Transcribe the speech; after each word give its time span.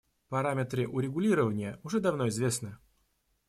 Параметры 0.29 0.87
урегулирования 0.87 1.79
уже 1.83 1.99
давно 1.99 2.27
известны. 2.29 2.79